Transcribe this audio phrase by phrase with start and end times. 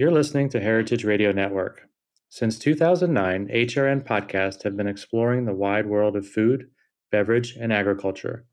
[0.00, 1.82] You're listening to Heritage Radio Network.
[2.30, 6.70] Since 2009, HRN podcasts have been exploring the wide world of food,
[7.12, 8.46] beverage, and agriculture.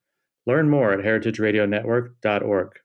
[0.46, 2.80] Learn more at heritageradionetwork.org.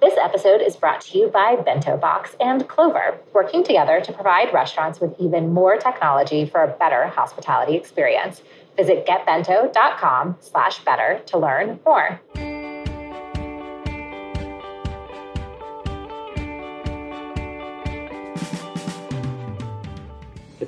[0.00, 4.52] This episode is brought to you by Bento Box and Clover, working together to provide
[4.52, 8.42] restaurants with even more technology for a better hospitality experience.
[8.76, 12.20] Visit getbento.com slash better to learn more.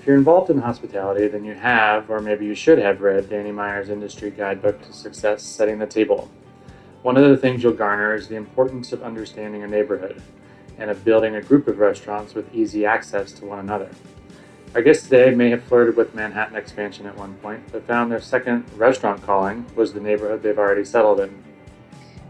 [0.03, 3.53] If you're involved in hospitality, then you have, or maybe you should have, read Danny
[3.53, 6.29] Meyer's Industry Guidebook to Success Setting the Table.
[7.03, 10.21] One of the things you'll garner is the importance of understanding a neighborhood
[10.77, 13.91] and of building a group of restaurants with easy access to one another.
[14.75, 18.21] Our guests today may have flirted with Manhattan expansion at one point, but found their
[18.21, 21.45] second restaurant calling was the neighborhood they've already settled in.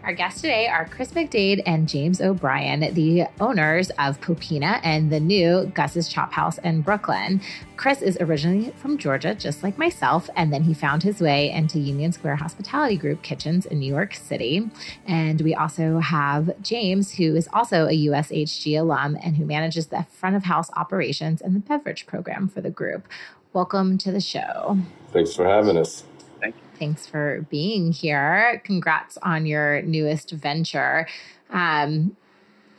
[0.05, 5.21] Our guests today are Chris McDade and James O'Brien, the owners of Popina and the
[5.21, 7.41] new Gus's Chop House in Brooklyn.
[7.77, 11.79] Chris is originally from Georgia, just like myself, and then he found his way into
[11.79, 14.69] Union Square Hospitality Group kitchens in New York City.
[15.07, 20.05] And we also have James, who is also a USHG alum and who manages the
[20.11, 23.07] front of house operations and the beverage program for the group.
[23.53, 24.79] Welcome to the show.
[25.13, 26.03] Thanks for having us.
[26.83, 28.61] Thanks for being here.
[28.65, 31.07] Congrats on your newest venture.
[31.51, 32.17] Um,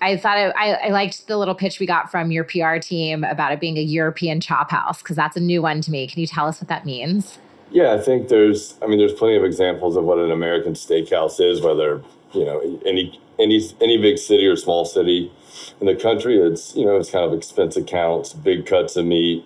[0.01, 3.23] I thought it, I, I, liked the little pitch we got from your PR team
[3.23, 6.05] about it being a European chop house because that's a new one to me.
[6.05, 7.39] Can you tell us what that means?
[7.71, 8.75] Yeah, I think there's.
[8.81, 12.59] I mean, there's plenty of examples of what an American steakhouse is, whether you know
[12.85, 15.31] any any any big city or small city
[15.79, 16.37] in the country.
[16.39, 19.45] It's you know it's kind of expensive counts, big cuts of meat,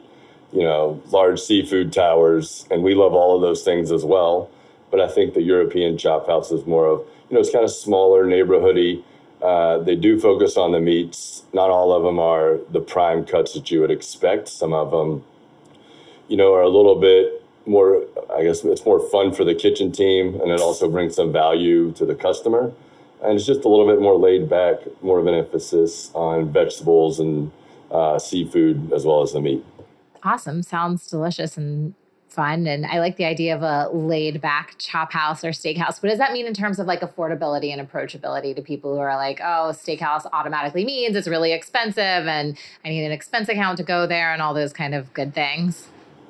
[0.51, 4.49] you know, large seafood towers, and we love all of those things as well.
[4.89, 7.71] But I think the European chop house is more of, you know, it's kind of
[7.71, 9.03] smaller, neighborhoody.
[9.41, 11.43] Uh, they do focus on the meats.
[11.53, 14.47] Not all of them are the prime cuts that you would expect.
[14.47, 15.23] Some of them,
[16.27, 19.91] you know, are a little bit more, I guess it's more fun for the kitchen
[19.91, 22.71] team, and it also brings some value to the customer.
[23.21, 27.19] And it's just a little bit more laid back, more of an emphasis on vegetables
[27.19, 27.51] and
[27.91, 29.65] uh, seafood as well as the meat.
[30.23, 30.63] Awesome.
[30.63, 31.93] Sounds delicious and
[32.29, 32.67] fun.
[32.67, 36.03] And I like the idea of a laid back chop house or steakhouse.
[36.03, 39.15] What does that mean in terms of like affordability and approachability to people who are
[39.15, 43.83] like, oh, steakhouse automatically means it's really expensive and I need an expense account to
[43.83, 45.87] go there and all those kind of good things?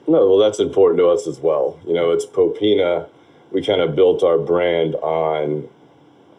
[0.07, 1.77] No, well, that's important to us as well.
[1.85, 3.09] You know, it's Popina.
[3.51, 5.67] We kind of built our brand on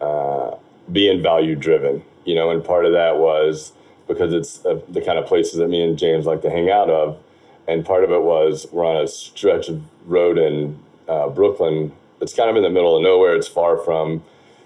[0.01, 0.57] uh,
[0.91, 3.73] being value driven, you know, and part of that was
[4.07, 6.89] because it's uh, the kind of places that me and James like to hang out
[6.89, 7.19] of
[7.69, 11.91] and part of it was we're on a stretch of road in uh, Brooklyn.
[12.19, 13.35] It's kind of in the middle of nowhere.
[13.35, 14.23] It's far from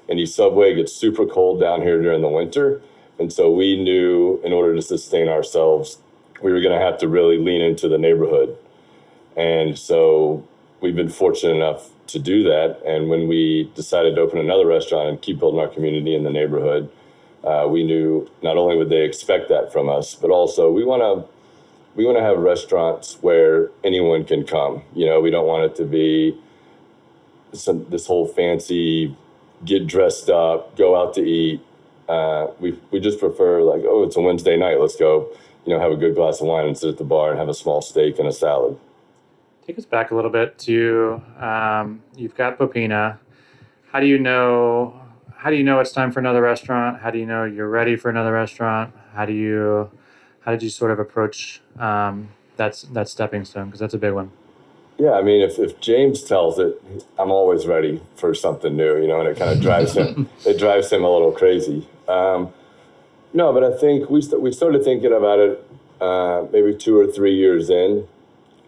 [0.07, 0.71] any subway.
[0.71, 2.81] It gets super cold down here during the winter,
[3.19, 5.97] and so we knew in order to sustain ourselves,
[6.41, 8.57] we were going to have to really lean into the neighborhood.
[9.35, 10.47] And so
[10.79, 12.81] we've been fortunate enough to do that.
[12.85, 16.29] And when we decided to open another restaurant and keep building our community in the
[16.29, 16.89] neighborhood,
[17.43, 21.01] uh, we knew not only would they expect that from us, but also we want
[21.01, 21.32] to
[21.95, 24.83] we want to have restaurants where anyone can come.
[24.93, 26.39] You know, we don't want it to be
[27.53, 29.15] some this whole fancy
[29.65, 31.61] get dressed up, go out to eat.
[32.09, 35.29] Uh, we we just prefer like, oh, it's a Wednesday night, let's go.
[35.65, 37.47] You know, have a good glass of wine and sit at the bar and have
[37.47, 38.77] a small steak and a salad.
[39.65, 43.17] Take us back a little bit to um, you've got Popina.
[43.91, 44.99] How do you know?
[45.37, 47.01] How do you know it's time for another restaurant?
[47.01, 48.93] How do you know you're ready for another restaurant?
[49.13, 49.89] How do you
[50.45, 53.65] how did you sort of approach um, that that stepping stone?
[53.65, 54.31] Because that's a big one.
[54.99, 56.79] Yeah, I mean, if, if James tells it,
[57.17, 60.29] I'm always ready for something new, you know, and it kind of drives him.
[60.45, 61.87] it drives him a little crazy.
[62.07, 62.53] Um,
[63.33, 65.67] no, but I think we st- we started thinking about it
[65.99, 68.07] uh, maybe two or three years in,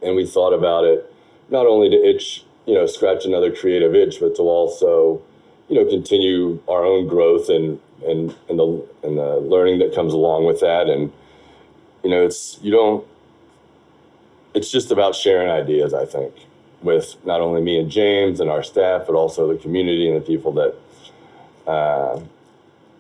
[0.02, 1.12] and we thought about it
[1.50, 5.22] not only to itch, you know, scratch another creative itch, but to also,
[5.68, 10.14] you know, continue our own growth and and and the and the learning that comes
[10.14, 11.12] along with that, and
[12.06, 13.04] you know, it's you don't.
[14.54, 15.92] It's just about sharing ideas.
[15.92, 16.36] I think
[16.84, 20.26] with not only me and James and our staff, but also the community and the
[20.26, 20.76] people that
[21.66, 22.22] uh,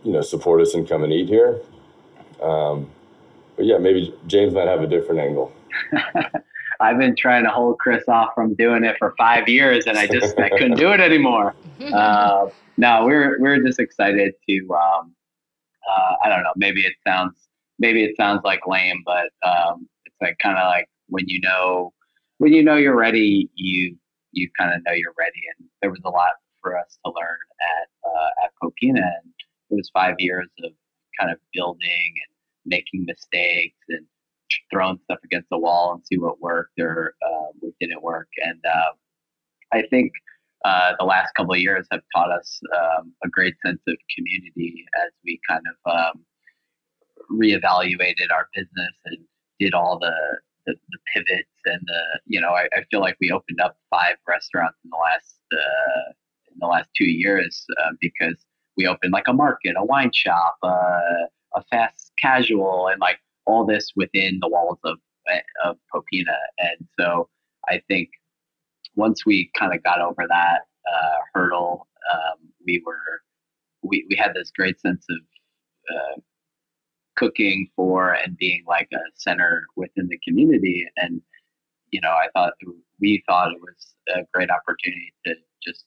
[0.03, 1.61] you know support us and come and eat here.
[2.41, 2.89] Um,
[3.55, 5.53] but yeah, maybe James might have a different angle.
[6.79, 10.07] I've been trying to hold Chris off from doing it for five years, and I
[10.07, 11.53] just I couldn't do it anymore.
[11.93, 14.59] Uh, no, we're we're just excited to.
[14.73, 15.13] Um,
[15.87, 16.53] uh, I don't know.
[16.55, 17.44] Maybe it sounds
[17.79, 21.93] maybe it sounds like lame, but um, it's like kind of like when you know
[22.37, 23.95] when you know you're ready, you
[24.31, 25.41] you kind of know you're ready.
[25.57, 26.31] And there was a lot
[26.61, 29.33] for us to learn at uh, at Popina, and
[29.69, 30.71] it was five years of
[31.19, 32.35] kind of building and
[32.65, 34.05] making mistakes and
[34.71, 38.27] throwing stuff against the wall and see what worked or uh, what didn't work.
[38.43, 38.91] And uh,
[39.71, 40.11] I think
[40.63, 44.85] uh, the last couple of years have taught us um, a great sense of community
[45.05, 46.25] as we kind of um,
[47.31, 49.17] reevaluated our business and
[49.59, 50.13] did all the,
[50.65, 54.15] the, the pivots and the you know I, I, feel like we opened up five
[54.27, 56.11] restaurants in the last uh,
[56.51, 58.45] in the last two years uh, because
[58.77, 63.65] we opened like a market, a wine shop, uh, a fast casual, and like all
[63.65, 64.97] this within the walls of
[65.63, 66.35] of Popina.
[66.59, 67.29] And so
[67.67, 68.09] I think
[68.95, 73.21] once we kind of got over that uh, hurdle, um, we were
[73.83, 75.17] we, we had this great sense of
[75.95, 76.21] uh,
[77.15, 80.85] cooking for and being like a center within the community.
[80.97, 81.21] And
[81.91, 82.53] you know, I thought
[82.99, 85.85] we thought it was a great opportunity to just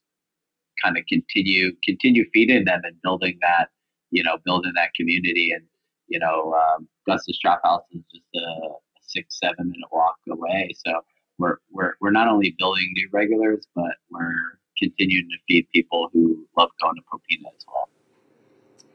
[0.82, 3.68] kind of continue continue feeding them and building that
[4.10, 5.64] you know building that community and
[6.06, 8.68] you know um, Gus's Chop House is just a
[9.02, 11.00] six seven minute walk away so
[11.38, 16.46] we're we're we're not only building new regulars but we're continuing to feed people who
[16.56, 17.88] love going to Popina as well.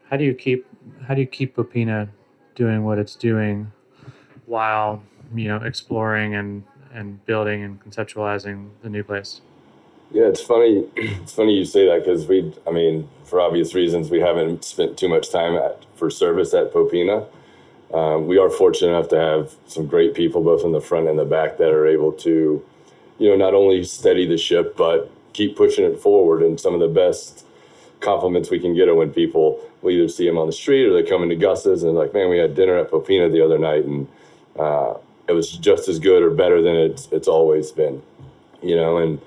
[0.10, 0.66] How do you keep
[1.08, 2.10] how do you keep Popina
[2.56, 3.72] doing what it's doing
[4.46, 5.02] while
[5.34, 6.64] you know exploring and
[6.94, 9.42] and building and conceptualizing the new place?
[10.12, 10.86] Yeah, it's funny.
[10.96, 14.98] It's funny you say that because we, I mean, for obvious reasons, we haven't spent
[14.98, 17.28] too much time at for service at Popina.
[17.94, 21.18] Um, we are fortunate enough to have some great people both in the front and
[21.18, 22.64] the back that are able to,
[23.20, 26.42] you know, not only steady the ship but keep pushing it forward.
[26.42, 27.46] And some of the best
[28.00, 30.94] compliments we can get are when people we either see them on the street or
[30.94, 33.86] they come into Gus's and like, man, we had dinner at Popina the other night
[33.86, 34.08] and
[34.58, 34.96] uh,
[35.28, 38.02] it was just as good or better than it's it's always been,
[38.62, 39.22] you know, and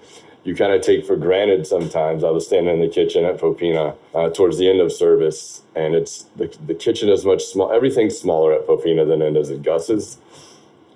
[0.45, 2.23] you kind of take for granted sometimes.
[2.23, 5.95] I was standing in the kitchen at Popina uh, towards the end of service, and
[5.95, 7.73] it's the, the kitchen is much small.
[7.73, 10.19] Everything's smaller at Popina than it is at Gus's,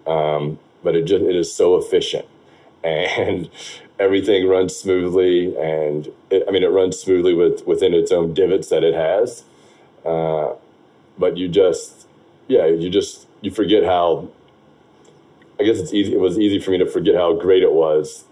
[0.07, 2.27] um, but it just it is so efficient,
[2.85, 3.51] and
[3.99, 5.57] everything runs smoothly.
[5.57, 9.45] And it, I mean, it runs smoothly with within its own divots that it has.
[10.05, 10.55] Uh,
[11.19, 12.07] but you just,
[12.49, 14.29] yeah, you just you forget how.
[15.59, 16.15] I guess it's easy.
[16.15, 18.25] It was easy for me to forget how great it was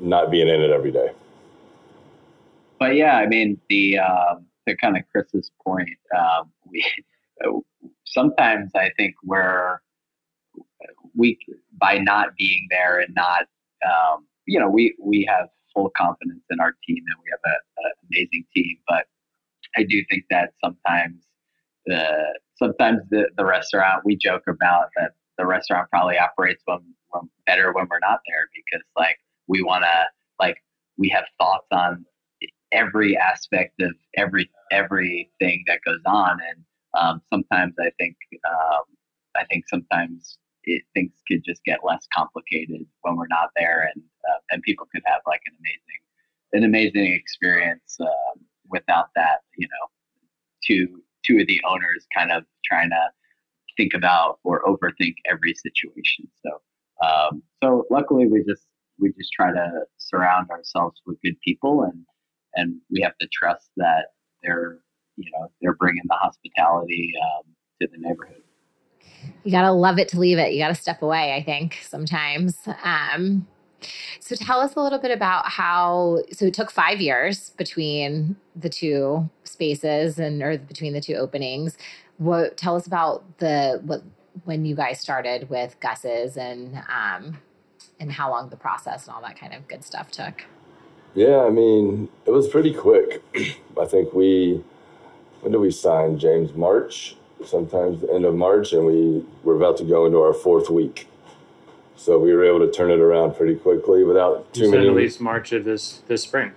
[0.00, 1.12] not being in it every day.
[2.78, 6.84] But yeah, I mean the um, to kind of Chris's point, um, we
[8.04, 9.78] sometimes I think we're
[11.16, 11.38] we
[11.80, 13.42] by not being there and not
[13.84, 17.92] um, you know we we have full confidence in our team and we have an
[18.10, 19.06] amazing team, but
[19.76, 21.24] I do think that sometimes
[21.86, 26.80] the sometimes the, the restaurant we joke about that the restaurant probably operates when,
[27.10, 30.04] when better when we're not there because like we want to
[30.40, 30.56] like
[30.96, 32.04] we have thoughts on
[32.72, 36.38] every aspect of every everything that goes on.
[36.50, 36.64] And
[36.96, 38.16] um, sometimes i think
[38.48, 38.84] um,
[39.36, 44.02] i think sometimes it, things could just get less complicated when we're not there and
[44.28, 46.00] uh, and people could have like an amazing
[46.52, 49.86] an amazing experience um, without that you know
[50.64, 53.10] two two of the owners kind of trying to
[53.76, 56.28] think about or overthink every situation.
[56.44, 56.60] So
[57.06, 58.66] um, so luckily we just
[58.98, 62.04] we just try to surround ourselves with good people and
[62.54, 64.06] and we have to trust that
[64.42, 64.78] they're
[65.16, 67.44] you know they're bringing the hospitality um,
[67.80, 68.42] to the neighborhood.
[69.44, 70.52] You gotta love it to leave it.
[70.52, 72.58] You gotta step away i think sometimes.
[72.82, 73.46] Um,
[74.20, 78.68] so tell us a little bit about how so it took five years between the
[78.68, 81.76] two spaces and or between the two openings
[82.16, 84.02] what tell us about the what
[84.44, 87.38] when you guys started with gus's and um,
[88.00, 90.44] and how long the process and all that kind of good stuff took.
[91.14, 93.22] Yeah, I mean, it was pretty quick.
[93.80, 94.62] I think we,
[95.40, 96.18] when did we sign?
[96.18, 100.34] James March, sometimes the end of March, and we were about to go into our
[100.34, 101.08] fourth week.
[101.98, 104.88] So we were able to turn it around pretty quickly without too you many.
[104.88, 106.52] At least March of this this spring.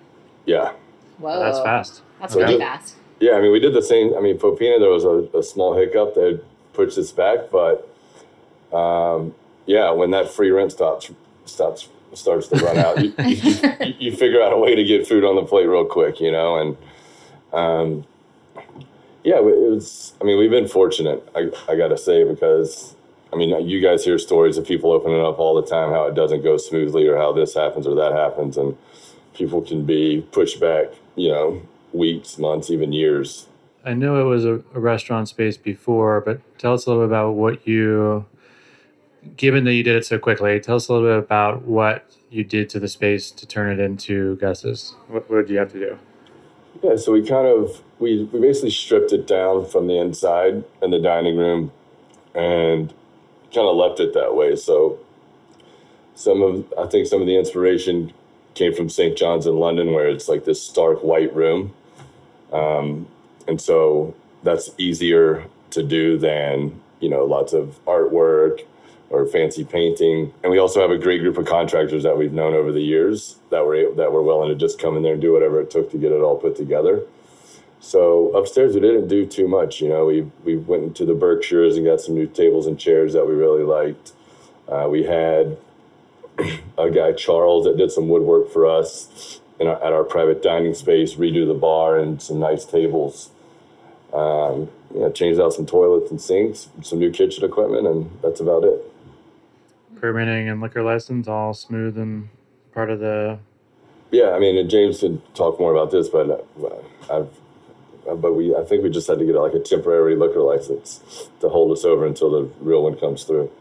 [0.46, 0.74] Yeah.
[1.18, 2.04] Whoa, that's fast.
[2.20, 2.96] That's really fast.
[3.20, 4.14] Yeah, I mean, we did the same.
[4.16, 6.44] I mean, Popina, there was a, a small hiccup that
[6.74, 7.88] pushed us back, but
[8.72, 9.34] um,
[9.66, 11.12] yeah, when that free rent stops
[11.46, 13.36] stops starts to run out, you, you,
[13.82, 16.32] you, you, figure out a way to get food on the plate real quick, you
[16.32, 16.58] know.
[16.58, 16.78] And
[17.52, 18.06] um,
[19.24, 20.14] yeah, it was.
[20.22, 21.28] I mean, we've been fortunate.
[21.36, 22.96] I, I got to say because
[23.34, 26.16] I mean, you guys hear stories of people opening up all the time how it
[26.16, 28.78] doesn't go smoothly or how this happens or that happens, and
[29.34, 31.62] people can be pushed back, you know,
[31.94, 33.48] weeks, months, even years.
[33.84, 37.10] I know it was a, a restaurant space before, but tell us a little bit
[37.10, 38.26] about what you
[39.38, 42.44] given that you did it so quickly, tell us a little bit about what you
[42.44, 44.96] did to the space to turn it into Gus's.
[45.08, 46.00] What, what did you have to do?
[46.82, 50.92] Yeah, so we kind of we, we basically stripped it down from the inside in
[50.92, 51.72] the dining room
[52.34, 52.94] and
[53.54, 54.56] kind of left it that way.
[54.56, 55.00] So
[56.16, 58.14] some of I think some of the inspiration
[58.54, 59.18] came from St.
[59.18, 61.74] John's in London, where it's like this stark white room,
[62.52, 63.08] um,
[63.48, 68.62] and so that's easier to do than you know lots of artwork
[69.10, 70.34] or fancy painting.
[70.42, 73.38] And we also have a great group of contractors that we've known over the years
[73.50, 75.92] that were that were willing to just come in there and do whatever it took
[75.92, 77.02] to get it all put together.
[77.82, 79.82] So upstairs we didn't do too much.
[79.82, 83.14] You know, we we went into the Berkshires and got some new tables and chairs
[83.14, 84.14] that we really liked.
[84.70, 85.58] Uh, we had
[86.78, 90.76] a guy Charles that did some woodwork for us in our, at our private dining
[90.76, 93.32] space, redo the bar and some nice tables.
[94.14, 98.42] Um, you know, changed out some toilets and sinks, some new kitchen equipment, and that's
[98.42, 98.80] about it.
[99.96, 102.30] Permitting and liquor license all smooth and
[102.74, 103.40] part of the.
[104.12, 106.76] Yeah, I mean, James could talk more about this, but uh,
[107.10, 107.30] I've
[108.16, 111.50] but we I think we just had to get like a temporary liquor license to
[111.50, 113.52] hold us over until the real one comes through.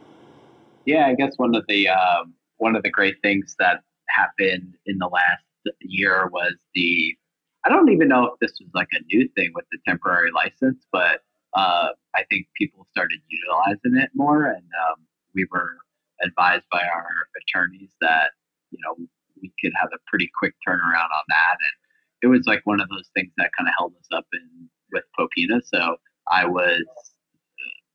[0.86, 4.98] Yeah, I guess one of the um, one of the great things that happened in
[4.98, 5.44] the last
[5.80, 7.16] year was the
[7.64, 10.86] I don't even know if this was like a new thing with the temporary license,
[10.90, 11.20] but
[11.54, 14.96] uh, I think people started utilizing it more, and um,
[15.34, 15.76] we were
[16.22, 17.06] advised by our
[17.42, 18.30] attorneys that
[18.70, 19.06] you know
[19.40, 21.79] we could have a pretty quick turnaround on that, and
[22.22, 25.04] it was like one of those things that kind of held us up in with
[25.18, 25.60] Popina.
[25.64, 25.96] So
[26.30, 26.82] I was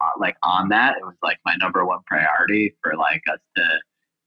[0.01, 0.97] uh, like on that.
[0.97, 3.63] It was like my number one priority for like us to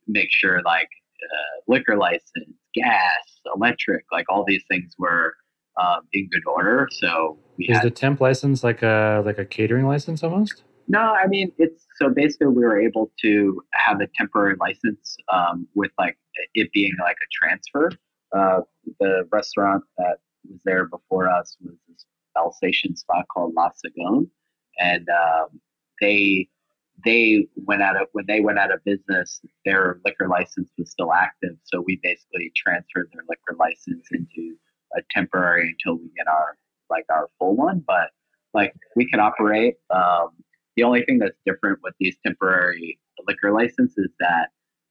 [0.07, 0.89] make sure like
[1.23, 5.35] uh, liquor license, gas, electric, like all these things were
[5.81, 6.89] um, in good order.
[6.91, 10.65] So is had, the temp license like a like a catering license almost?
[10.89, 15.69] No, I mean it's so basically we were able to have a temporary license um,
[15.75, 16.17] with like
[16.55, 17.91] it being like a transfer.
[18.37, 18.61] Uh,
[19.01, 20.19] the restaurant that
[20.49, 22.05] was there before us was this
[22.37, 24.29] Alsatian spot called La Sagone,
[24.79, 25.61] and um,
[26.01, 26.49] they
[27.05, 31.13] they went out of when they went out of business, their liquor license was still
[31.13, 31.57] active.
[31.65, 34.57] So we basically transferred their liquor license into
[34.97, 36.57] a temporary until we get our
[36.91, 37.85] like our full one.
[37.87, 38.11] But
[38.55, 39.75] like we can operate.
[39.91, 40.31] Um,
[40.77, 44.49] the only thing that's different with these temporary liquor licenses is that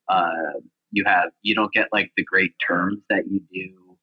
[0.10, 0.60] uh,
[0.92, 3.98] you have you don't get like the great terms that you do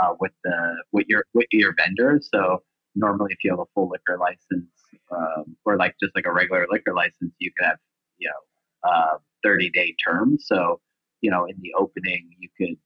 [0.00, 2.28] uh, with the with your with your vendors.
[2.32, 2.62] So
[2.94, 4.70] normally, if you have a full liquor license,
[5.10, 7.78] um, or like just like a regular liquor license, you could have
[8.18, 10.44] you know uh, 30 day terms.
[10.46, 10.80] So
[11.20, 12.76] you know in the opening, you could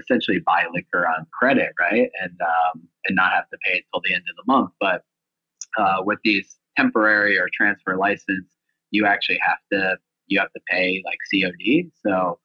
[0.00, 4.14] essentially buy liquor on credit, right, and um, and not have to pay until the
[4.14, 4.70] end of the month.
[4.80, 5.02] But
[5.78, 8.46] uh, with these temporary or transfer license,
[8.90, 11.90] you actually have to you have to pay like COD.
[12.04, 12.38] So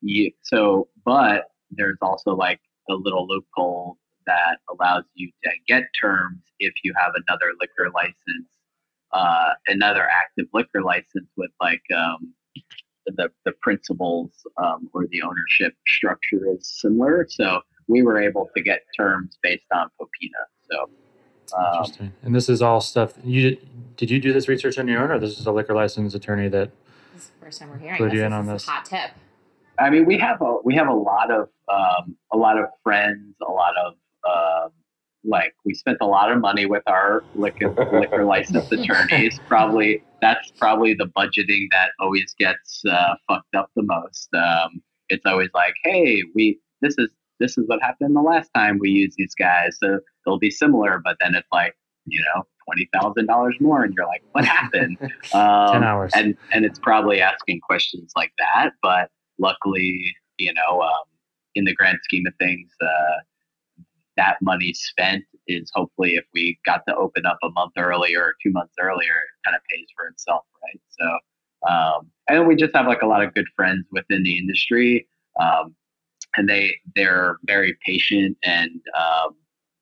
[0.00, 6.38] you so but there's also like a little loophole that allows you to get terms
[6.58, 8.48] if you have another liquor license,
[9.12, 12.32] uh, another active liquor license with like um,
[13.06, 17.26] the the principals um, or the ownership structure is similar.
[17.28, 20.44] So we were able to get terms based on Popina.
[20.70, 20.90] So.
[21.56, 22.12] Um, Interesting.
[22.22, 23.96] And this is all stuff you did.
[23.96, 26.48] Did you do this research on your own, or this is a liquor license attorney
[26.48, 26.72] that?
[27.14, 27.98] This is the first time we're hearing.
[27.98, 28.66] Put you in on this.
[28.66, 29.12] hot tip.
[29.78, 33.34] I mean, we have a we have a lot of um, a lot of friends,
[33.46, 33.94] a lot of
[34.28, 34.70] um,
[35.24, 39.38] like we spent a lot of money with our liquor liquor license attorneys.
[39.48, 44.28] Probably that's probably the budgeting that always gets uh, fucked up the most.
[44.34, 48.78] Um, it's always like, hey, we this is this is what happened the last time
[48.78, 51.00] we used these guys, so it'll be similar.
[51.04, 51.74] But then it's like,
[52.06, 54.98] you know, twenty thousand dollars more, and you're like, what happened?
[55.34, 58.70] Um, Ten hours, and and it's probably asking questions like that.
[58.80, 61.04] But luckily, you know, um,
[61.54, 63.20] in the grand scheme of things, uh,
[64.16, 68.34] that money spent is hopefully if we got to open up a month earlier or
[68.42, 70.80] two months earlier, it kind of pays for itself, right?
[70.88, 75.06] So, um, and we just have like a lot of good friends within the industry,
[75.40, 75.74] um,
[76.36, 79.34] and they they're very patient and um,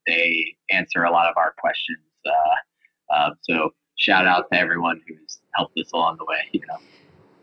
[0.06, 1.98] they answer a lot of our questions.
[2.26, 6.48] Uh, uh, so, shout out to everyone who's helped us along the way.
[6.52, 6.78] You know.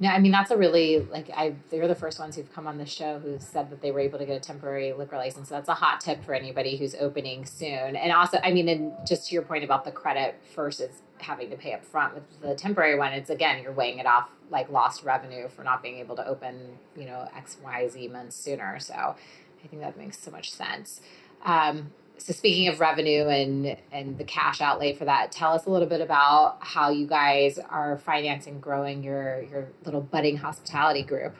[0.01, 2.79] Yeah, I mean that's a really like I they're the first ones who've come on
[2.79, 5.49] the show who said that they were able to get a temporary liquor license.
[5.49, 7.95] So that's a hot tip for anybody who's opening soon.
[7.95, 11.55] And also, I mean, and just to your point about the credit versus having to
[11.55, 15.03] pay up front with the temporary one, it's again you're weighing it off like lost
[15.03, 18.79] revenue for not being able to open, you know, X Y Z months sooner.
[18.79, 21.01] So I think that makes so much sense.
[21.45, 21.91] Um,
[22.21, 25.87] so speaking of revenue and and the cash outlay for that, tell us a little
[25.87, 31.35] bit about how you guys are financing growing your your little budding hospitality group.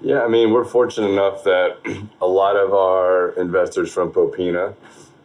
[0.00, 1.78] Yeah, I mean, we're fortunate enough that
[2.20, 4.74] a lot of our investors from popina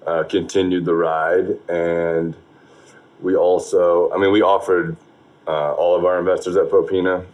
[0.08, 1.58] uh, continued the ride.
[1.70, 2.36] And
[3.22, 4.96] we also, I mean, we offered
[5.48, 7.26] uh, all of our investors at popina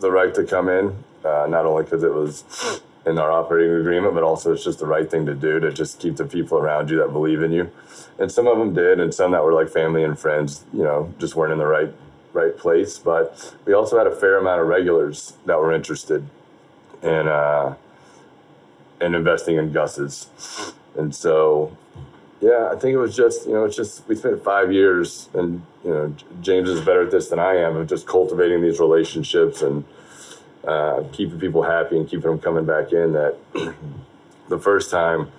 [0.00, 4.14] the right to come in, uh, not only because it was in our operating agreement,
[4.14, 6.90] but also it's just the right thing to do to just keep the people around
[6.90, 7.70] you that believe in you.
[8.18, 11.12] And some of them did, and some that were like family and friends, you know,
[11.18, 11.92] just weren't in the right
[12.32, 12.98] right place.
[12.98, 16.26] But we also had a fair amount of regulars that were interested
[17.02, 17.76] in uh,
[19.00, 20.28] in investing in Gus's,
[20.96, 21.76] and so
[22.40, 25.62] yeah, I think it was just you know it's just we spent five years, and
[25.84, 29.62] you know James is better at this than I am of just cultivating these relationships
[29.62, 29.84] and
[30.66, 33.12] uh, keeping people happy and keeping them coming back in.
[33.12, 33.36] That
[34.48, 35.30] the first time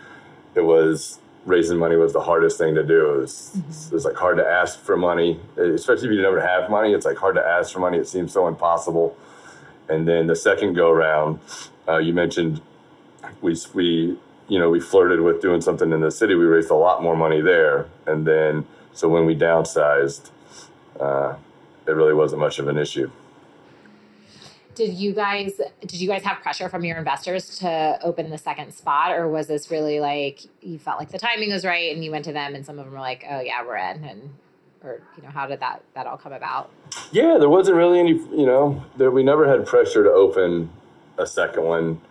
[0.55, 3.13] it was raising money was the hardest thing to do.
[3.15, 3.87] It was, mm-hmm.
[3.87, 6.93] it was like hard to ask for money, especially if you never have money.
[6.93, 7.97] It's like hard to ask for money.
[7.97, 9.17] It seems so impossible.
[9.89, 11.39] And then the second go round,
[11.87, 12.61] uh, you mentioned
[13.41, 14.17] we we
[14.47, 16.35] you know we flirted with doing something in the city.
[16.35, 20.31] We raised a lot more money there, and then so when we downsized,
[20.99, 21.35] uh,
[21.85, 23.09] it really wasn't much of an issue
[24.77, 28.71] did you guys did you guys have pressure from your investors to open the second
[28.73, 32.11] spot or was this really like you felt like the timing was right and you
[32.11, 34.35] went to them and some of them were like oh yeah we're in and
[34.83, 36.69] or you know how did that that all come about?
[37.11, 40.69] Yeah there wasn't really any you know there we never had pressure to open
[41.17, 42.01] a second one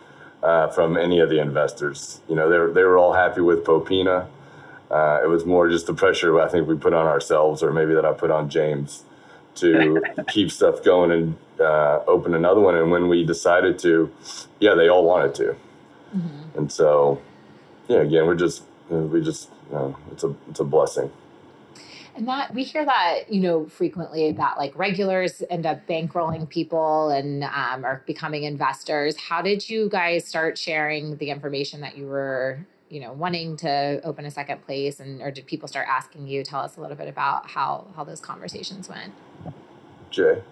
[0.43, 2.21] uh, from any of the investors.
[2.29, 4.29] You know they were, they were all happy with Popina.
[4.91, 7.95] uh, it was more just the pressure i think we put on ourselves or maybe
[7.95, 9.05] that i put on james
[9.57, 12.77] to keep stuff going and uh, open another one.
[12.77, 14.13] And when we decided to,
[14.61, 15.57] yeah, they all wanted to.
[16.17, 16.59] Mm-hmm.
[16.59, 17.21] And so,
[17.89, 21.11] yeah, again, we're just, we just, you know, it's a, it's a blessing.
[22.15, 27.11] And that we hear that, you know, frequently that like regulars end up bankrolling people
[27.11, 29.19] and um, are becoming investors.
[29.19, 34.01] How did you guys start sharing the information that you were, you know, wanting to
[34.05, 36.45] open a second place, and or did people start asking you?
[36.45, 39.13] Tell us a little bit about how how those conversations went.
[40.11, 40.43] Jay.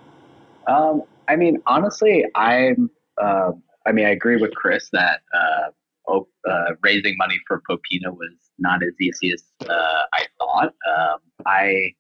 [0.67, 2.91] Um, I mean, honestly, I'm.
[3.21, 3.53] Uh,
[3.87, 5.71] I mean, I agree with Chris that uh,
[6.11, 10.75] op- uh, raising money for Popina was not as easy as uh, I thought.
[10.89, 11.93] Um, I,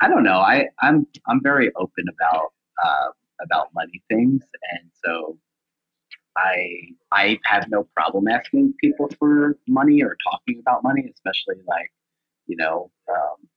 [0.00, 0.38] I don't know.
[0.38, 2.52] I, I'm I'm very open about
[2.82, 3.08] uh,
[3.44, 5.36] about money things, and so
[6.38, 6.80] I
[7.12, 11.92] I have no problem asking people for money or talking about money, especially like
[12.46, 12.90] you know.
[13.10, 13.48] Um,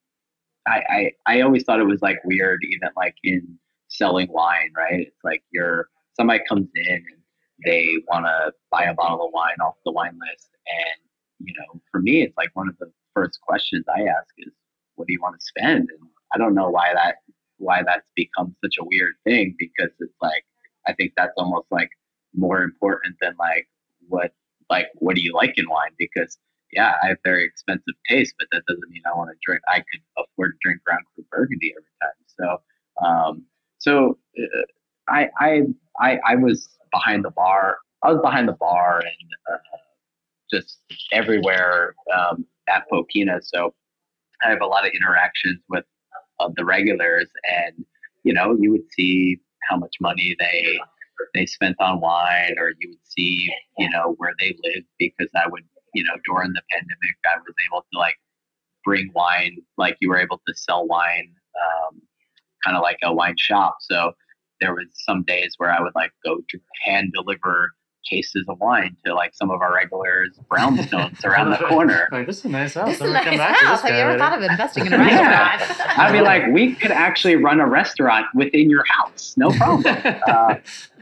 [0.68, 3.58] I, I I always thought it was like weird, even like in
[3.90, 5.02] selling wine, right?
[5.02, 7.22] It's like you're somebody comes in and
[7.66, 11.82] they want to buy a bottle of wine off the wine list, and you know,
[11.92, 14.54] for me, it's like one of the first questions I ask is,
[14.96, 17.18] "What do you want to spend?" And I don't know why that
[17.58, 20.46] why that's become such a weird thing because it's like
[20.88, 21.90] I think that's almost like
[22.36, 23.68] more important than like
[24.08, 24.34] what
[24.70, 26.38] like what do you like in wine because
[26.72, 29.62] yeah, I have very expensive taste, but that doesn't mean I want to drink.
[29.68, 32.60] I could afford to drink Grand Cru Burgundy every time.
[33.00, 33.46] So, um,
[33.80, 34.64] so uh,
[35.10, 35.62] I, I,
[36.00, 37.78] I, I was behind the bar.
[38.04, 39.58] I was behind the bar and uh,
[40.50, 40.80] just
[41.12, 43.40] everywhere um, at Popina.
[43.44, 43.74] So
[44.44, 45.86] I have a lot of interactions with
[46.40, 47.86] uh, the regulars, and
[48.24, 49.40] you know, you would see
[49.70, 50.80] how much money they
[51.34, 55.48] they spent on wine, or you would see, you know, where they lived because I
[55.48, 58.18] would you know, during the pandemic, I was able to like
[58.84, 62.02] bring wine, like you were able to sell wine, um,
[62.64, 63.78] kind of like a wine shop.
[63.82, 64.14] So
[64.60, 67.72] there was some days where I would like go to hand deliver
[68.10, 72.08] cases of wine to like some of our regulars brownstones around the corner.
[72.12, 72.88] Like, this is a nice house.
[72.88, 73.82] This is a nice house.
[73.82, 76.00] Have you ever thought of investing in a restaurant?
[76.00, 79.96] I'd be like, we could actually run a restaurant within your house, no problem.
[80.28, 80.56] uh,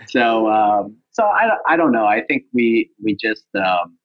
[0.08, 2.06] so, um, so I, I don't know.
[2.06, 3.98] I think we we just um,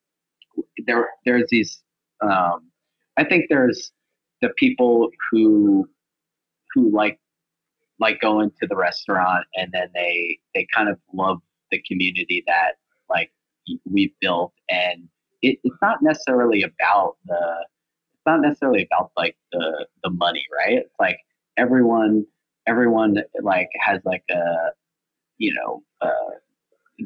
[0.87, 1.83] there there's these
[2.21, 2.71] um,
[3.17, 3.93] I think there's
[4.43, 5.89] the people who
[6.75, 7.19] who like
[8.01, 11.39] like going to the restaurant and then they they kind of love
[11.71, 12.73] the community that
[13.09, 13.31] like
[13.91, 15.09] we've built and
[15.43, 17.67] it, it's not necessarily about the
[18.15, 21.19] it's not necessarily about like the the money right it's like
[21.57, 22.27] everyone
[22.67, 24.71] everyone like has like a
[25.39, 26.31] you know uh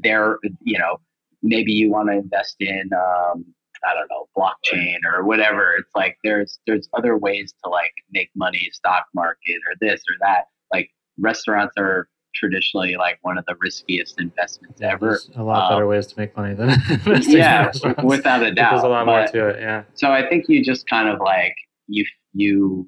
[0.03, 0.99] their you know
[1.43, 3.45] maybe you want to invest in um,
[3.85, 5.75] I don't know blockchain or whatever.
[5.79, 10.17] It's like there's there's other ways to like make money, stock market or this or
[10.21, 10.45] that.
[10.73, 12.09] Like restaurants are
[12.39, 15.19] traditionally like one of the riskiest investments yeah, ever.
[15.37, 16.71] a lot um, better ways to make money than
[17.23, 17.73] yeah,
[18.03, 18.71] without a doubt.
[18.73, 19.61] There's a lot but, more to it.
[19.61, 19.85] Yeah.
[19.95, 21.55] So I think you just kind of like
[21.89, 22.87] you you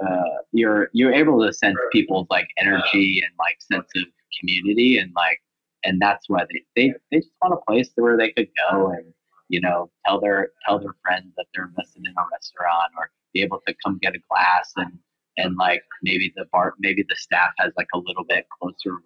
[0.00, 4.04] uh, you're you're able to sense people's like energy and like sense of
[4.40, 5.40] community and like
[5.84, 9.04] and that's why they, they they just want a place where they could go and
[9.48, 13.42] you know tell their tell their friends that they're invested in a restaurant or be
[13.42, 14.98] able to come get a glass and
[15.36, 18.98] and like maybe the bar maybe the staff has like a little bit closer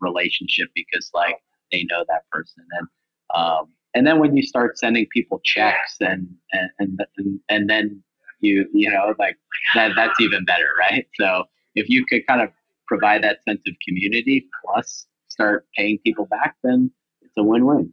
[0.00, 1.36] relationship because like
[1.72, 2.88] they know that person and
[3.34, 8.02] um, and then when you start sending people checks and and and, and then
[8.40, 9.36] you you know like
[9.74, 11.06] that that's even better right?
[11.18, 12.50] So if you could kind of
[12.86, 16.90] provide that sense of community plus start paying people back then
[17.22, 17.92] it's a win-win.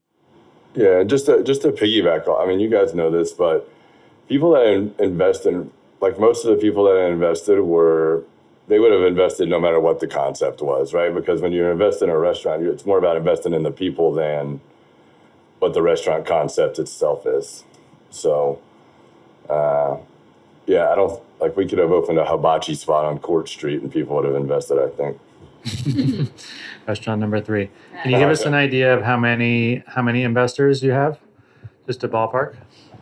[0.76, 3.70] Yeah just to just to piggyback i mean you guys know this but
[4.28, 5.72] people that invest in
[6.04, 8.24] like most of the people that invested were
[8.68, 12.02] they would have invested no matter what the concept was right because when you invest
[12.02, 14.62] in a restaurant it's more about investing in the people than
[15.60, 17.64] what the restaurant concept itself is
[18.10, 18.60] so
[19.50, 19.98] uh,
[20.66, 23.92] yeah, I don't like we could have opened a hibachi spot on Court Street and
[23.92, 24.80] people would have invested.
[24.80, 26.30] I think.
[26.88, 27.70] Restaurant number three.
[28.02, 31.20] Can you give us an idea of how many how many investors you have?
[31.86, 32.56] Just a ballpark.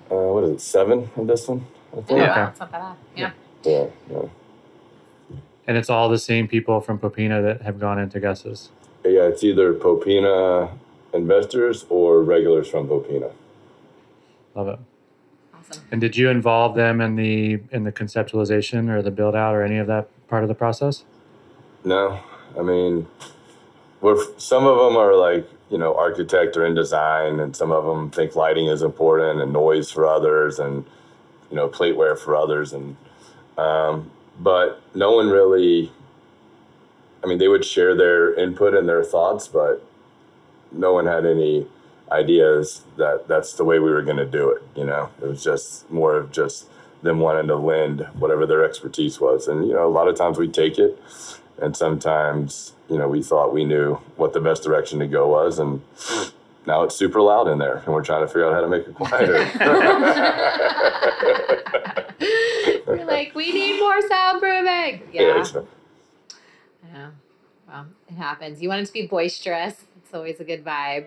[0.09, 0.61] Uh, what is it?
[0.61, 1.65] Seven in this one.
[1.91, 2.19] I think.
[2.19, 2.59] Yeah, okay.
[2.59, 2.95] not bad.
[3.15, 3.31] Yeah.
[3.63, 3.87] Yeah.
[4.09, 4.21] Yeah.
[5.67, 8.69] And it's all the same people from Popina that have gone into Gus's.
[9.05, 10.71] Yeah, it's either Popina
[11.13, 13.31] investors or regulars from Popina.
[14.55, 14.79] Love it.
[15.53, 15.83] Awesome.
[15.91, 19.63] And did you involve them in the in the conceptualization or the build out or
[19.63, 21.03] any of that part of the process?
[21.83, 22.19] No,
[22.57, 23.07] I mean,
[24.01, 27.85] we're some of them are like you know architect or in design, and some of
[27.85, 30.85] them think lighting is important and noise for others, and
[31.51, 32.97] you know plateware for others, and
[33.57, 34.09] um,
[34.39, 35.91] but no one really.
[37.23, 39.85] I mean, they would share their input and their thoughts, but
[40.71, 41.67] no one had any
[42.11, 44.63] ideas that that's the way we were going to do it.
[44.75, 46.67] You know, it was just more of just
[47.01, 49.47] them wanting to lend whatever their expertise was.
[49.47, 50.99] And, you know, a lot of times we take it
[51.59, 55.59] and sometimes, you know, we thought we knew what the best direction to go was.
[55.59, 55.81] And
[56.65, 58.87] now it's super loud in there and we're trying to figure out how to make
[58.87, 59.35] it quieter.
[62.87, 65.01] we're like, we need more soundproofing.
[65.11, 65.21] Yeah.
[65.21, 65.61] Yeah.
[66.93, 67.09] yeah.
[67.67, 68.61] Well, it happens.
[68.61, 69.75] You want it to be boisterous.
[69.97, 71.05] It's always a good vibe.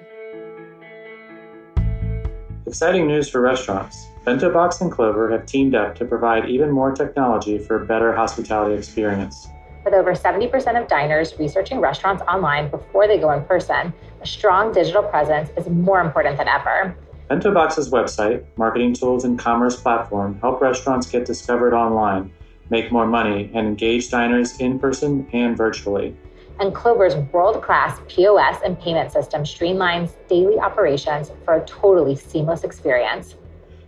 [2.67, 4.07] Exciting news for restaurants.
[4.25, 8.15] Bento Box and Clover have teamed up to provide even more technology for a better
[8.15, 9.49] hospitality experience.
[9.85, 13.93] With over 70% of diners researching restaurants online before they go in person,
[14.23, 16.97] a strong digital presence is more important than ever.
[17.31, 22.33] BentoBox's website, marketing tools, and commerce platform help restaurants get discovered online,
[22.71, 26.17] make more money, and engage diners in person and virtually
[26.61, 32.65] and Clover's world class POS and payment system streamlines daily operations for a totally seamless
[32.65, 33.35] experience.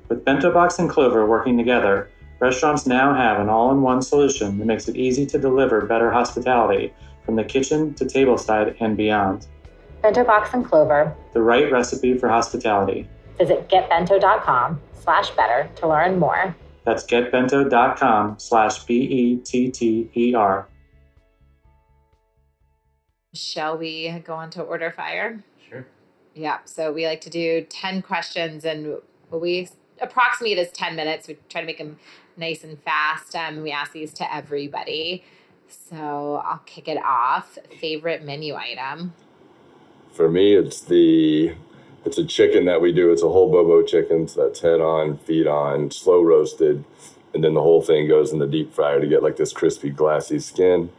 [0.08, 4.66] With BentoBox and Clover working together, restaurants now have an all in one solution that
[4.66, 6.92] makes it easy to deliver better hospitality
[7.24, 9.46] from the kitchen to tableside and beyond.
[10.02, 13.08] Bento Box and Clover, the right recipe for hospitality.
[13.38, 16.54] Visit getbento.com slash better to learn more.
[16.84, 20.68] That's getbento.com slash B E T T E R.
[23.34, 25.42] Shall we go on to order fire?
[25.68, 25.86] Sure.
[26.34, 26.58] Yeah.
[26.64, 28.96] So we like to do 10 questions and
[29.30, 29.68] we
[30.00, 31.28] approximate as 10 minutes.
[31.28, 31.98] We try to make them
[32.36, 33.34] nice and fast.
[33.34, 35.24] Um, we ask these to everybody.
[35.68, 37.58] So I'll kick it off.
[37.80, 39.14] Favorite menu item?
[40.12, 41.54] For me, it's the
[42.04, 43.10] it's a chicken that we do.
[43.10, 44.28] It's a whole bobo chicken.
[44.28, 46.84] So that's head on, feet on, slow roasted,
[47.34, 49.90] and then the whole thing goes in the deep fryer to get like this crispy,
[49.90, 50.90] glassy skin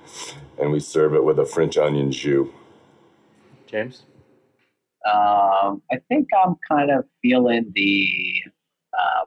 [0.60, 2.48] and we serve it with a French onion jus.
[3.68, 4.04] James?
[5.06, 8.44] Um, I think I'm kind of feeling the
[8.98, 9.26] uh,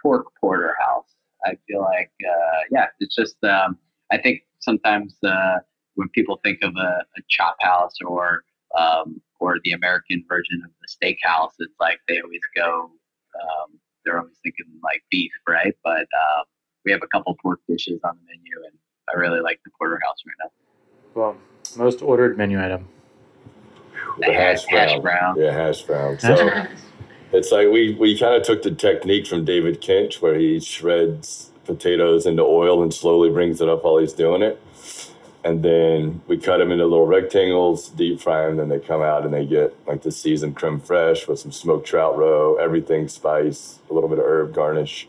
[0.00, 1.05] pork porterhouse.
[1.46, 3.78] I feel like, uh, yeah, it's just, um,
[4.10, 5.58] I think sometimes uh,
[5.94, 8.44] when people think of a, a chop house or
[8.76, 12.90] um, or the American version of the steakhouse, it's like they always go,
[13.40, 15.74] um, they're always thinking like beef, right?
[15.84, 16.42] But uh,
[16.84, 18.78] we have a couple pork dishes on the menu, and
[19.08, 20.50] I really like the porterhouse right now.
[21.14, 21.36] Well,
[21.76, 22.88] most ordered menu item.
[24.18, 25.34] The, the hash, hash, brown.
[25.34, 25.36] brown.
[25.38, 26.18] Yeah, hash brown.
[26.18, 26.66] So
[27.36, 31.50] it's like we, we kind of took the technique from David Kinch where he shreds
[31.64, 34.60] potatoes into oil and slowly brings it up while he's doing it.
[35.44, 39.24] And then we cut them into little rectangles, deep fry them, then they come out
[39.24, 43.78] and they get like the seasoned creme fraiche with some smoked trout roe, everything spice,
[43.90, 45.06] a little bit of herb garnish.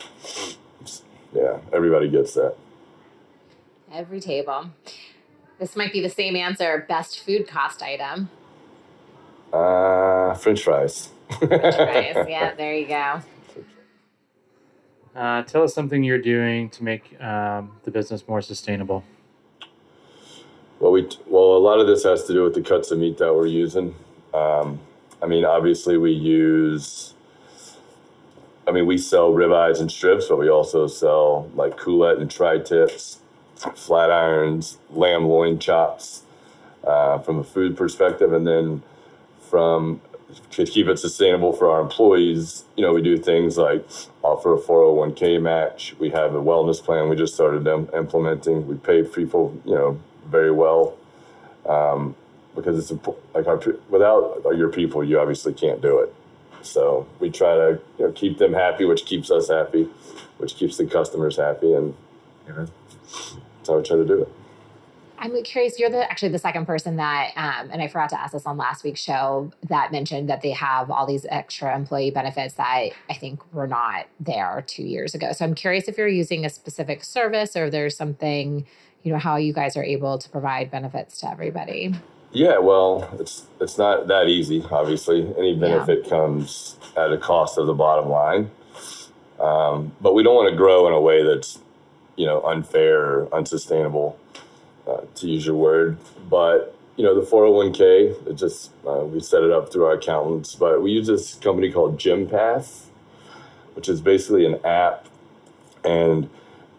[1.33, 2.55] Yeah, everybody gets that.
[3.91, 4.71] Every table.
[5.59, 6.85] This might be the same answer.
[6.87, 8.29] Best food cost item.
[9.51, 11.09] Uh, French fries.
[11.39, 12.29] French.
[12.29, 13.21] Yeah, there you go.
[15.15, 19.03] Uh, tell us something you're doing to make um, the business more sustainable.
[20.79, 23.17] Well, we well a lot of this has to do with the cuts of meat
[23.17, 23.95] that we're using.
[24.33, 24.79] Um,
[25.21, 27.15] I mean, obviously we use.
[28.67, 33.19] I mean, we sell ribeyes and strips, but we also sell like coulotte and tri-tips,
[33.75, 36.23] flat irons, lamb loin chops,
[36.83, 38.83] uh, from a food perspective, and then
[39.49, 40.01] from
[40.51, 43.87] to keep it sustainable for our employees, you know, we do things like
[44.23, 45.95] offer a 401k match.
[45.99, 48.67] We have a wellness plan we just started them implementing.
[48.67, 50.97] We pay people, you know, very well
[51.67, 52.15] um,
[52.55, 56.13] because it's like our, without your people, you obviously can't do it.
[56.61, 59.87] So we try to you know, keep them happy, which keeps us happy,
[60.37, 61.95] which keeps the customers happy, and
[62.47, 62.67] you know,
[63.05, 64.31] that's how we try to do it.
[65.19, 65.80] I'm curious.
[65.80, 68.58] You're the actually the second person that, um, and I forgot to ask this on
[68.58, 73.13] last week's show that mentioned that they have all these extra employee benefits that I
[73.13, 75.32] think were not there two years ago.
[75.32, 78.65] So I'm curious if you're using a specific service or if there's something,
[79.03, 81.93] you know, how you guys are able to provide benefits to everybody.
[82.32, 84.63] Yeah, well, it's it's not that easy.
[84.69, 86.10] Obviously, any benefit yeah.
[86.10, 88.51] comes at a cost of the bottom line,
[89.39, 91.60] um, but we don't want to grow in a way that's,
[92.15, 94.19] you know, unfair or unsustainable
[94.88, 95.97] uh, to use your word.
[96.30, 100.56] But you know, the 401k, it just uh, we set it up through our accountants.
[100.56, 102.86] But we use this company called GymPass,
[103.76, 105.08] which is basically an app,
[105.84, 106.30] and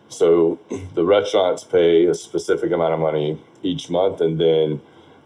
[0.09, 0.59] so
[0.95, 4.81] the restaurants pay a specific amount of money each month, and then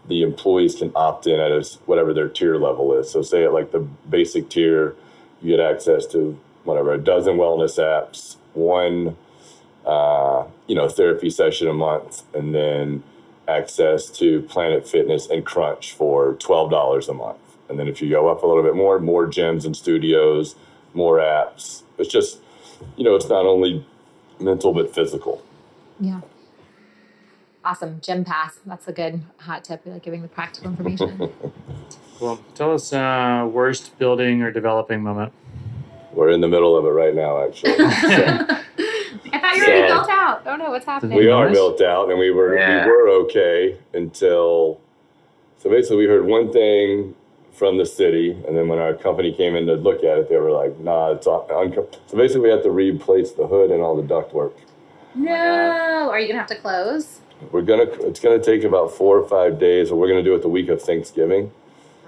[0.07, 3.09] the employees can opt in at a, whatever their tier level is.
[3.09, 4.95] So, say at like the basic tier,
[5.41, 9.17] you get access to whatever a dozen wellness apps, one
[9.85, 13.03] uh, you know, therapy session a month, and then
[13.47, 17.39] access to Planet Fitness and Crunch for twelve dollars a month.
[17.69, 20.55] And then if you go up a little bit more, more gyms and studios,
[20.93, 21.83] more apps.
[21.97, 22.39] It's just,
[22.97, 23.85] you know, it's not only
[24.39, 25.43] mental but physical.
[25.99, 26.21] Yeah.
[27.65, 28.01] Awesome.
[28.01, 28.59] Gym pass.
[28.65, 31.31] That's a good hot tip, like giving the practical information.
[32.19, 35.33] Well, Tell us uh, worst building or developing moment.
[36.13, 37.73] We're in the middle of it right now, actually.
[39.53, 39.61] So.
[39.61, 40.41] I thought you were so, built out.
[40.45, 41.17] Oh no, what's happening?
[41.17, 42.85] We are built out, and we were yeah.
[42.85, 44.79] we were okay until.
[45.59, 47.15] So basically, we heard one thing
[47.53, 50.37] from the city, and then when our company came in to look at it, they
[50.37, 51.73] were like, "Nah, it's on."
[52.07, 54.53] So basically, we had to replace the hood and all the ductwork.
[55.15, 57.21] No, are you gonna have to close?
[57.51, 57.83] We're gonna.
[57.83, 60.69] It's gonna take about four or five days, but we're gonna do it the week
[60.69, 61.51] of Thanksgiving.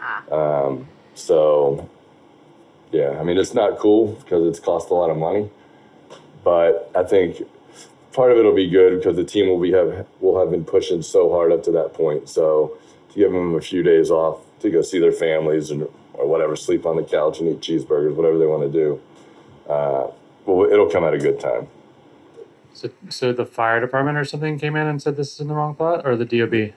[0.02, 0.66] Ah.
[0.66, 1.90] Um, so,
[2.92, 5.50] yeah, I mean, it's not cool because it's cost a lot of money.
[6.46, 7.42] But I think
[8.14, 10.64] part of it will be good because the team will be have will have been
[10.64, 12.30] pushing so hard up to that point.
[12.30, 12.78] So
[13.10, 16.56] to give them a few days off to go see their families and or whatever,
[16.56, 19.02] sleep on the couch and eat cheeseburgers, whatever they want to do.
[19.68, 20.08] Uh,
[20.46, 21.68] well, it'll come at a good time.
[22.74, 25.56] So, so the fire department or something came in and said this is in the
[25.56, 26.74] wrong plot, or the DOB?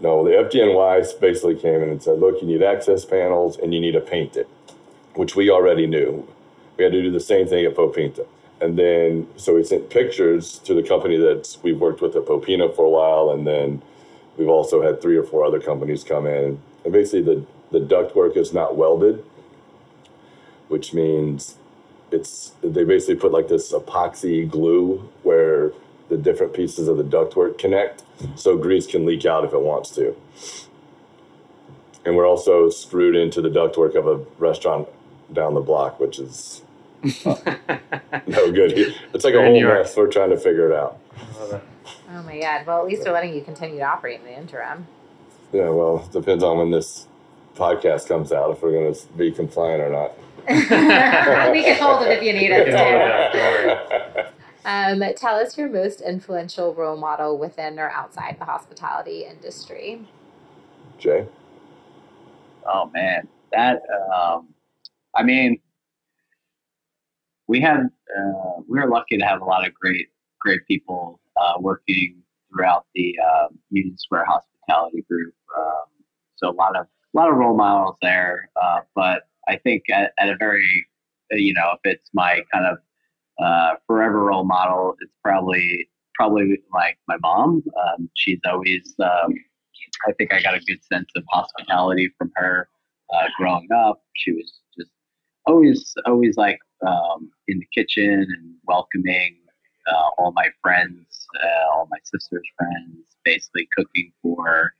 [0.00, 3.80] No, the FDNY basically came in and said, "Look, you need access panels and you
[3.80, 4.48] need to paint it,"
[5.14, 6.26] which we already knew.
[6.76, 8.24] We had to do the same thing at Popina.
[8.60, 12.74] And then, so we sent pictures to the company that we've worked with at Popina
[12.74, 13.30] for a while.
[13.30, 13.82] And then
[14.36, 16.60] we've also had three or four other companies come in.
[16.84, 19.24] And basically, the, the ductwork is not welded,
[20.68, 21.56] which means
[22.10, 25.72] it's, they basically put like this epoxy glue where
[26.08, 28.02] the different pieces of the ductwork connect
[28.34, 30.16] so grease can leak out if it wants to.
[32.04, 34.88] And we're also screwed into the ductwork of a restaurant
[35.32, 36.62] down the block, which is
[37.24, 38.94] no good.
[39.14, 39.96] It's like a whole mess.
[39.96, 40.98] We're trying to figure it out.
[42.10, 42.66] Oh my god!
[42.66, 44.86] Well, at least they're letting you continue to operate in the interim.
[45.52, 47.06] Yeah, well, it depends on when this
[47.54, 50.12] podcast comes out if we're going to be compliant or not.
[51.52, 54.32] we can hold it if you need us to.
[54.64, 60.06] Um, tell us your most influential role model within or outside the hospitality industry.
[60.98, 61.26] Jay.
[62.66, 63.82] Oh man, that.
[64.14, 64.48] Um,
[65.14, 65.58] I mean,
[67.48, 70.08] we had uh, we were lucky to have a lot of great
[70.40, 75.34] great people uh, working throughout the uh, Union Square Hospitality Group.
[75.56, 75.86] Um,
[76.36, 78.50] so a lot of a lot of role models there.
[78.60, 80.86] Uh, but I think at, at, a very
[81.30, 82.78] you know if it's my kind of
[83.42, 87.62] uh, forever role model, it's probably probably like my mom.
[87.80, 89.34] Um, she's always um,
[90.06, 92.68] I think I got a good sense of hospitality from her
[93.14, 94.02] uh, growing up.
[94.16, 94.90] She was just
[95.46, 99.38] always always like um, in the kitchen and welcoming
[99.88, 104.72] uh, all my friends, uh, all my sister's friends, basically cooking for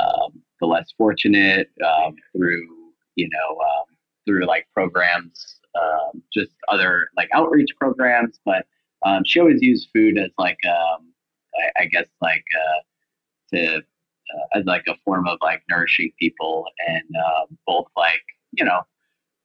[0.00, 2.66] um, the less fortunate um, through,
[3.16, 8.40] you know, um, through like programs, um, just other like outreach programs.
[8.44, 8.66] But
[9.04, 14.64] um, she always used food as like, I, I, guess, like uh, to uh, as
[14.64, 17.02] like a form of like nourishing people and
[17.66, 18.22] both like
[18.52, 18.82] you know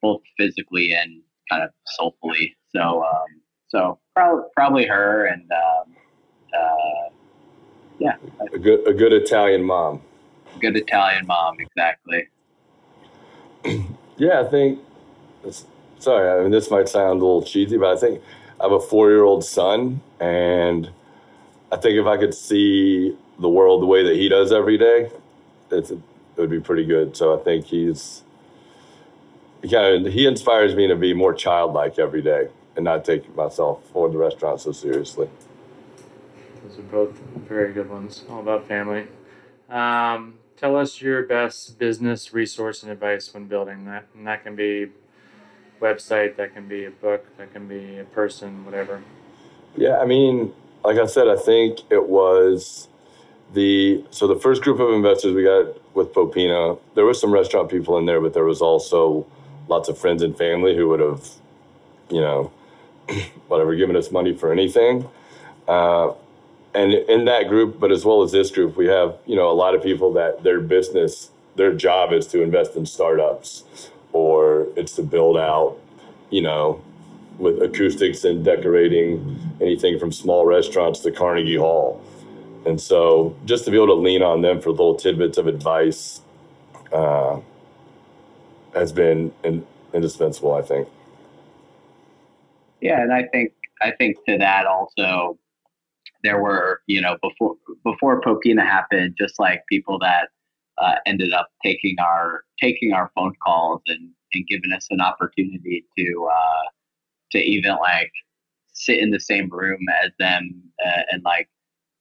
[0.02, 2.56] both physically and kind of soulfully.
[2.74, 5.96] So um, so probably probably her and um,
[6.54, 7.10] uh,
[7.98, 8.16] yeah,
[8.52, 10.02] a good a good Italian mom.
[10.60, 12.28] Good Italian mom, exactly.
[14.16, 14.80] yeah, I think.
[15.98, 18.22] Sorry, I mean this might sound a little cheesy, but I think
[18.60, 20.90] I have a four-year-old son, and
[21.72, 25.10] I think if I could see the world the way that he does every day,
[25.70, 26.00] it's, it
[26.36, 27.16] would be pretty good.
[27.16, 28.22] So I think he's
[29.62, 34.08] of he inspires me to be more childlike every day and not take myself or
[34.08, 35.28] the restaurant so seriously.
[36.62, 38.24] Those are both very good ones.
[38.28, 39.06] All about family.
[39.68, 44.56] Um, tell us your best business resource and advice when building that, and that can
[44.56, 44.88] be
[45.80, 49.02] website, that can be a book, that can be a person, whatever.
[49.76, 52.88] Yeah, I mean, like I said, I think it was
[53.52, 56.78] the so the first group of investors we got with Popina.
[56.94, 59.26] There was some restaurant people in there, but there was also
[59.68, 61.28] lots of friends and family who would have,
[62.10, 62.52] you know,
[63.48, 65.08] whatever, given us money for anything.
[65.68, 66.12] Uh,
[66.74, 69.54] and in that group, but as well as this group, we have you know a
[69.54, 73.64] lot of people that their business, their job is to invest in startups,
[74.12, 75.78] or it's to build out,
[76.30, 76.82] you know,
[77.38, 82.02] with acoustics and decorating anything from small restaurants to Carnegie Hall.
[82.66, 86.20] And so, just to be able to lean on them for little tidbits of advice
[86.92, 87.40] uh,
[88.76, 90.88] has been in, indispensable, I think.
[92.80, 95.38] Yeah, and I think I think to that also,
[96.22, 100.28] there were you know before before Popina happened, just like people that
[100.78, 105.84] uh, ended up taking our taking our phone calls and and giving us an opportunity
[105.96, 106.68] to uh,
[107.32, 108.12] to even like
[108.72, 111.48] sit in the same room as them uh, and like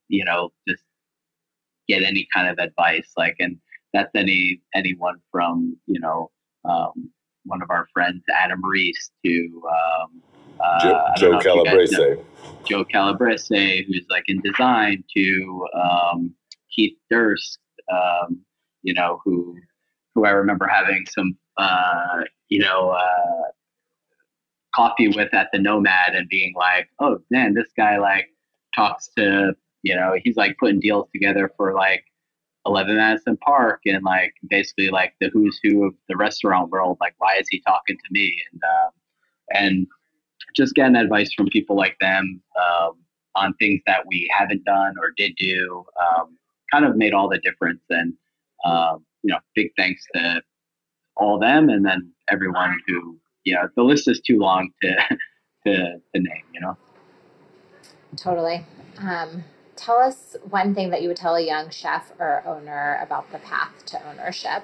[0.09, 0.83] you know just
[1.87, 3.57] get any kind of advice like and
[3.93, 6.29] that's any anyone from you know
[6.69, 7.09] um,
[7.45, 10.21] one of our friends adam reese to um,
[10.59, 12.17] uh, Joe, Joe Calabrese.
[12.65, 16.33] Joe Calabrese, who's like in design, to um,
[16.73, 17.59] Keith Durst,
[17.91, 18.39] um,
[18.83, 19.57] you know, who
[20.13, 23.51] who I remember having some, uh, you know, uh,
[24.73, 28.29] coffee with at the Nomad and being like, oh man, this guy like
[28.73, 32.05] talks to, you know, he's like putting deals together for like
[32.65, 36.97] 11 Madison Park and like basically like the who's who of the restaurant world.
[36.99, 38.41] Like, why is he talking to me?
[38.51, 38.91] And um,
[39.51, 39.87] and
[40.55, 42.93] just getting advice from people like them um,
[43.35, 46.37] on things that we haven't done or did do um,
[46.71, 47.81] kind of made all the difference.
[47.89, 48.13] And
[48.65, 50.41] um, you know, big thanks to
[51.17, 54.95] all them and then everyone who you know the list is too long to
[55.67, 55.73] to,
[56.13, 56.43] to name.
[56.53, 56.77] You know.
[58.15, 58.65] Totally.
[58.99, 59.43] Um,
[59.75, 63.39] tell us one thing that you would tell a young chef or owner about the
[63.39, 64.63] path to ownership.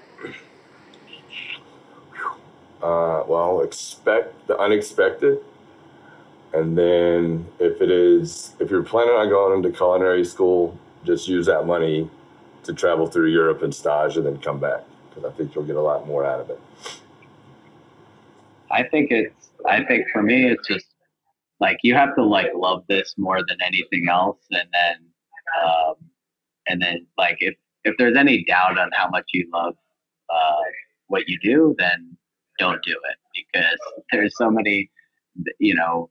[2.82, 5.40] Uh, well, expect the unexpected.
[6.54, 11.46] And then if it is, if you're planning on going into culinary school, just use
[11.46, 12.10] that money
[12.64, 15.76] to travel through Europe and stage and then come back because I think you'll get
[15.76, 16.60] a lot more out of it.
[18.70, 20.86] I think it's, I think for me, it's just
[21.62, 24.40] like you have to like love this more than anything else.
[24.50, 24.96] And then,
[25.64, 25.94] um,
[26.68, 29.76] and then like if, if there's any doubt on how much you love
[30.30, 30.64] uh,
[31.08, 32.18] what you do, then
[32.60, 33.80] don't do it because
[34.12, 34.90] there's so many,
[35.60, 36.10] you know,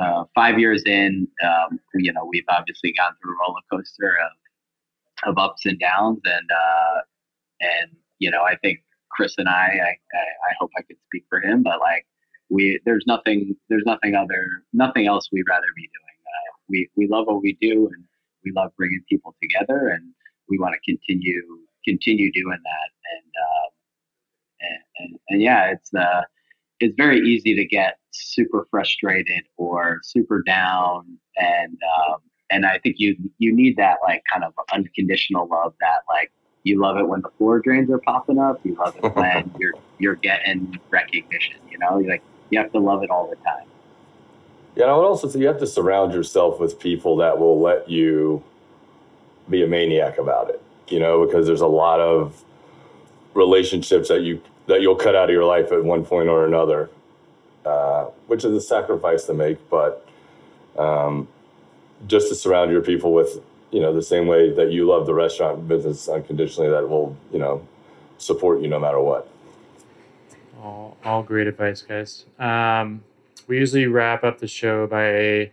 [0.00, 5.30] uh, five years in, um, you know, we've obviously gone through a roller coaster of,
[5.30, 7.00] of ups and downs, and uh,
[7.60, 8.78] and you know, I think
[9.10, 12.06] Chris and I, I, I hope I could speak for him, but like
[12.50, 16.18] we, there's nothing, there's nothing other, nothing else we'd rather be doing.
[16.26, 18.04] Uh, we we love what we do, and
[18.44, 20.04] we love bringing people together, and
[20.48, 21.42] we want to continue
[21.84, 23.68] continue doing that, and, uh,
[24.60, 26.22] and and, and yeah, it's uh
[26.80, 32.96] it's very easy to get super frustrated or super down and um, and I think
[32.98, 36.32] you you need that like kind of unconditional love that like
[36.64, 38.60] you love it when the floor drains are popping up.
[38.64, 41.98] You love it when you're you're getting recognition you know?
[41.98, 43.66] Like you have to love it all the time
[44.76, 47.88] yeah I would also say you have to surround yourself with people that will let
[47.88, 48.42] you
[49.48, 52.44] be a maniac about it you know because there's a lot of
[53.34, 56.90] relationships that you that you'll cut out of your life at one point or another,
[57.66, 59.58] uh, which is a sacrifice to make.
[59.68, 60.06] But
[60.78, 61.28] um,
[62.06, 63.40] just to surround your people with,
[63.72, 67.38] you know, the same way that you love the restaurant business unconditionally, that will, you
[67.38, 67.66] know,
[68.18, 69.28] support you no matter what.
[70.60, 72.26] All, all great advice, guys.
[72.38, 73.02] Um,
[73.46, 75.50] we usually wrap up the show by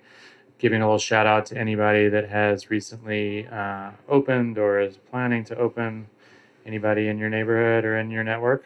[0.57, 5.43] giving a little shout out to anybody that has recently uh, opened or is planning
[5.45, 6.07] to open.
[6.65, 8.65] Anybody in your neighborhood or in your network?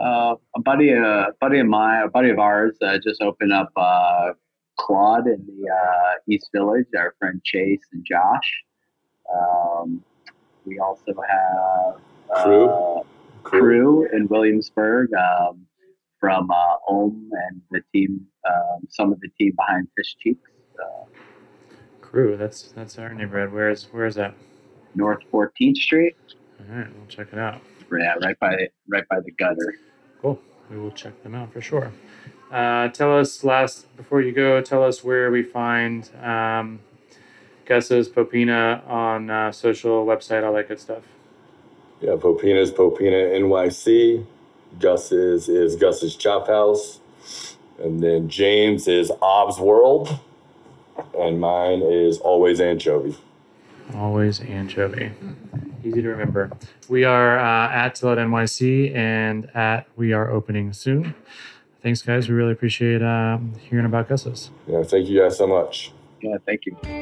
[0.00, 3.70] Uh, a buddy, a buddy of mine, a buddy of ours, uh, just opened up
[3.76, 4.30] uh,
[4.78, 6.86] Claud in the uh, East Village.
[6.96, 8.62] Our friend Chase and Josh.
[9.30, 10.02] Um,
[10.64, 12.00] we also have
[12.34, 13.02] uh, Kru.
[13.42, 15.66] Kru in Williamsburg um,
[16.20, 21.04] from uh, Ohm and the team, um, some of the team behind Fish Cheeks, uh,
[22.00, 22.36] Kru.
[22.36, 23.52] That's that's our neighborhood.
[23.52, 24.34] Where's where's that?
[24.94, 26.16] North 14th Street.
[26.60, 27.60] All right, we'll check it out.
[27.90, 29.74] Yeah, right by right by the gutter.
[30.20, 30.40] Cool.
[30.70, 31.92] We will check them out for sure.
[32.50, 34.60] Uh, tell us last before you go.
[34.60, 36.80] Tell us where we find um,
[37.64, 41.02] Gus's Popina on uh, social, website, all that good stuff.
[42.02, 44.26] Yeah, Popina's Popina NYC.
[44.80, 46.98] Gus's is Gus's Chop House.
[47.78, 50.18] And then James is Ob's World.
[51.16, 53.16] And mine is Always Anchovy.
[53.94, 55.12] Always anchovy.
[55.84, 56.50] Easy to remember.
[56.88, 61.14] We are uh, at Till NYC and at We Are Opening Soon.
[61.82, 62.28] Thanks, guys.
[62.28, 63.38] We really appreciate uh,
[63.68, 64.50] hearing about Gus's.
[64.66, 65.92] Yeah, thank you guys so much.
[66.20, 67.01] Yeah, thank you.